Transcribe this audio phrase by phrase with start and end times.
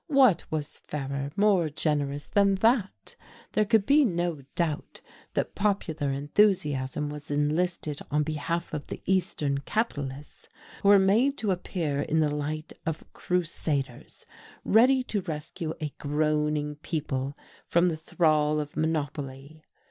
[0.07, 3.15] What was fairer, more generous than this!
[3.51, 4.99] There could be no doubt
[5.35, 10.49] that popular enthusiasm was enlisted in behalf of the "Eastern Capitalists,"
[10.81, 14.25] who were made to appear in the light of Crusaders
[14.65, 17.37] ready to rescue a groaning people
[17.67, 19.61] from the thrall of monopoly.